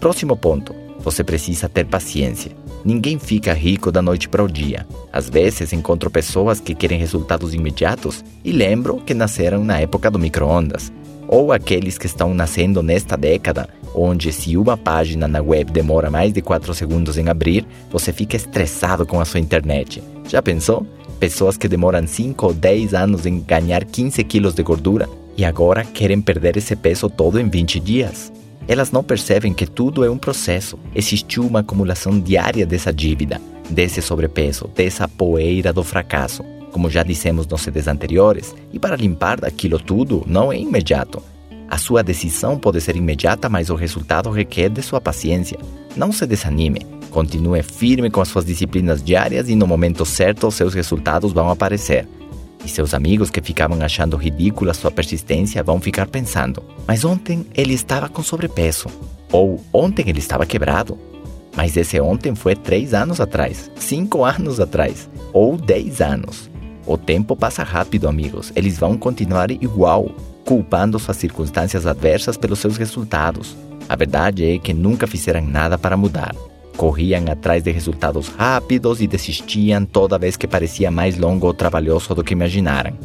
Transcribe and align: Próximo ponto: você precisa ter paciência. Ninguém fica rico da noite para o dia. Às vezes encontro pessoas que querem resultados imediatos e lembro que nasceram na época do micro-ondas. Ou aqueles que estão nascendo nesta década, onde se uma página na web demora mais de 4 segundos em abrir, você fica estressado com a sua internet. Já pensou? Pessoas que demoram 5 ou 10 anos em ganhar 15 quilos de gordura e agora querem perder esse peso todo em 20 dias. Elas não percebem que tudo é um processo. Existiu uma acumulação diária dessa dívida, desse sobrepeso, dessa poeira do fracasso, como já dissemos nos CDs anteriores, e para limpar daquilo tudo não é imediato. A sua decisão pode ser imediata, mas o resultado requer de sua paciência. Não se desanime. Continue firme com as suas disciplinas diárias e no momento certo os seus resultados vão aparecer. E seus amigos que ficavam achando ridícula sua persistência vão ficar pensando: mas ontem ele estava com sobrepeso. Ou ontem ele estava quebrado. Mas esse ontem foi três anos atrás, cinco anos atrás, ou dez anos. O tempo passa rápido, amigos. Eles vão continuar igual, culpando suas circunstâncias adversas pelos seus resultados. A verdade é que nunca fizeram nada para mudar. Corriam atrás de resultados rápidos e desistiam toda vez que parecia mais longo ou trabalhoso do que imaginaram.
Próximo 0.00 0.36
ponto: 0.36 0.74
você 0.98 1.24
precisa 1.24 1.68
ter 1.68 1.86
paciência. 1.86 2.52
Ninguém 2.84 3.18
fica 3.18 3.52
rico 3.52 3.90
da 3.90 4.00
noite 4.00 4.28
para 4.28 4.42
o 4.42 4.48
dia. 4.48 4.86
Às 5.12 5.28
vezes 5.28 5.72
encontro 5.72 6.10
pessoas 6.10 6.60
que 6.60 6.74
querem 6.74 6.98
resultados 6.98 7.54
imediatos 7.54 8.24
e 8.44 8.52
lembro 8.52 8.98
que 9.04 9.14
nasceram 9.14 9.64
na 9.64 9.80
época 9.80 10.10
do 10.10 10.18
micro-ondas. 10.18 10.92
Ou 11.26 11.52
aqueles 11.52 11.98
que 11.98 12.06
estão 12.06 12.32
nascendo 12.32 12.82
nesta 12.82 13.16
década, 13.16 13.68
onde 13.94 14.32
se 14.32 14.56
uma 14.56 14.76
página 14.76 15.28
na 15.28 15.42
web 15.42 15.70
demora 15.70 16.10
mais 16.10 16.32
de 16.32 16.40
4 16.40 16.72
segundos 16.72 17.18
em 17.18 17.28
abrir, 17.28 17.66
você 17.90 18.12
fica 18.12 18.36
estressado 18.36 19.04
com 19.04 19.20
a 19.20 19.24
sua 19.24 19.40
internet. 19.40 20.02
Já 20.26 20.40
pensou? 20.40 20.86
Pessoas 21.20 21.56
que 21.56 21.68
demoram 21.68 22.06
5 22.06 22.46
ou 22.46 22.54
10 22.54 22.94
anos 22.94 23.26
em 23.26 23.40
ganhar 23.40 23.84
15 23.84 24.22
quilos 24.24 24.54
de 24.54 24.62
gordura 24.62 25.08
e 25.36 25.44
agora 25.44 25.84
querem 25.84 26.20
perder 26.20 26.56
esse 26.56 26.74
peso 26.74 27.10
todo 27.10 27.38
em 27.38 27.48
20 27.48 27.80
dias. 27.80 28.32
Elas 28.68 28.92
não 28.92 29.02
percebem 29.02 29.54
que 29.54 29.66
tudo 29.66 30.04
é 30.04 30.10
um 30.10 30.18
processo. 30.18 30.78
Existiu 30.94 31.46
uma 31.46 31.60
acumulação 31.60 32.20
diária 32.20 32.66
dessa 32.66 32.92
dívida, 32.92 33.40
desse 33.70 34.02
sobrepeso, 34.02 34.68
dessa 34.74 35.08
poeira 35.08 35.72
do 35.72 35.82
fracasso, 35.82 36.44
como 36.70 36.90
já 36.90 37.02
dissemos 37.02 37.46
nos 37.46 37.62
CDs 37.62 37.88
anteriores, 37.88 38.54
e 38.70 38.78
para 38.78 38.94
limpar 38.94 39.40
daquilo 39.40 39.78
tudo 39.78 40.22
não 40.26 40.52
é 40.52 40.58
imediato. 40.58 41.22
A 41.70 41.78
sua 41.78 42.02
decisão 42.02 42.58
pode 42.58 42.80
ser 42.82 42.94
imediata, 42.94 43.48
mas 43.48 43.70
o 43.70 43.74
resultado 43.74 44.30
requer 44.30 44.68
de 44.68 44.82
sua 44.82 45.00
paciência. 45.00 45.58
Não 45.96 46.12
se 46.12 46.26
desanime. 46.26 46.80
Continue 47.10 47.62
firme 47.62 48.10
com 48.10 48.20
as 48.20 48.28
suas 48.28 48.44
disciplinas 48.44 49.02
diárias 49.02 49.48
e 49.48 49.54
no 49.54 49.66
momento 49.66 50.04
certo 50.04 50.46
os 50.46 50.54
seus 50.54 50.74
resultados 50.74 51.32
vão 51.32 51.48
aparecer. 51.48 52.06
E 52.64 52.68
seus 52.68 52.92
amigos 52.94 53.30
que 53.30 53.40
ficavam 53.40 53.80
achando 53.82 54.16
ridícula 54.16 54.74
sua 54.74 54.90
persistência 54.90 55.62
vão 55.62 55.80
ficar 55.80 56.06
pensando: 56.06 56.62
mas 56.86 57.04
ontem 57.04 57.46
ele 57.54 57.74
estava 57.74 58.08
com 58.08 58.22
sobrepeso. 58.22 58.88
Ou 59.30 59.62
ontem 59.72 60.08
ele 60.08 60.18
estava 60.18 60.46
quebrado. 60.46 60.98
Mas 61.54 61.76
esse 61.76 62.00
ontem 62.00 62.34
foi 62.34 62.54
três 62.54 62.94
anos 62.94 63.20
atrás, 63.20 63.70
cinco 63.76 64.24
anos 64.24 64.60
atrás, 64.60 65.08
ou 65.32 65.56
dez 65.56 66.00
anos. 66.00 66.48
O 66.86 66.96
tempo 66.96 67.36
passa 67.36 67.62
rápido, 67.62 68.08
amigos. 68.08 68.52
Eles 68.56 68.78
vão 68.78 68.96
continuar 68.96 69.50
igual, 69.50 70.10
culpando 70.44 70.98
suas 70.98 71.16
circunstâncias 71.16 71.84
adversas 71.86 72.36
pelos 72.36 72.60
seus 72.60 72.76
resultados. 72.76 73.56
A 73.88 73.96
verdade 73.96 74.44
é 74.44 74.58
que 74.58 74.72
nunca 74.72 75.06
fizeram 75.06 75.42
nada 75.42 75.76
para 75.76 75.96
mudar. 75.96 76.34
Corriam 76.78 77.24
atrás 77.28 77.64
de 77.64 77.72
resultados 77.72 78.28
rápidos 78.28 79.00
e 79.00 79.08
desistiam 79.08 79.84
toda 79.84 80.16
vez 80.16 80.36
que 80.36 80.46
parecia 80.46 80.92
mais 80.92 81.18
longo 81.18 81.48
ou 81.48 81.52
trabalhoso 81.52 82.14
do 82.14 82.22
que 82.22 82.34
imaginaram. 82.34 82.96